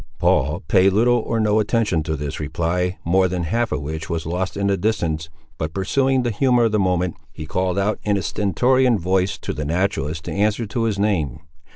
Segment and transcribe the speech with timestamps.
[0.17, 4.25] Paul paid little or no attention to this reply, more than half of which was
[4.25, 8.17] lost in the distance, but pursuing the humour of the moment, he called out in
[8.17, 11.41] a stentorian voice to the naturalist to answer to his name.